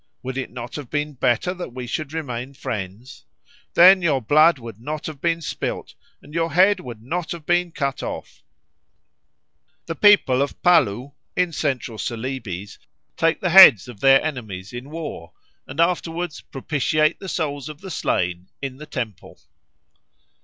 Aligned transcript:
Would 0.23 0.35
it 0.35 0.49
not 0.49 0.75
have 0.77 0.89
been 0.89 1.13
better 1.13 1.53
that 1.53 1.73
we 1.75 1.85
should 1.85 2.11
remain 2.11 2.55
friends? 2.55 3.23
Then 3.75 4.01
your 4.01 4.19
blood 4.19 4.57
would 4.57 4.79
not 4.79 5.05
have 5.05 5.21
been 5.21 5.41
spilt 5.41 5.93
and 6.23 6.33
your 6.33 6.53
head 6.53 6.79
would 6.79 7.03
not 7.03 7.31
have 7.33 7.45
been 7.45 7.71
cut 7.71 8.01
off." 8.01 8.41
The 9.85 9.93
people 9.93 10.41
of 10.41 10.59
Paloo 10.63 11.13
in 11.37 11.51
Central 11.53 11.99
Celebes 11.99 12.79
take 13.15 13.41
the 13.41 13.51
heads 13.51 13.87
of 13.87 13.99
their 13.99 14.19
enemies 14.23 14.73
in 14.73 14.89
war 14.89 15.33
and 15.67 15.79
afterwards 15.79 16.41
propitiate 16.41 17.19
the 17.19 17.29
souls 17.29 17.69
of 17.69 17.81
the 17.81 17.91
slain 17.91 18.47
in 18.59 18.77
the 18.77 18.87
temple. 18.87 19.39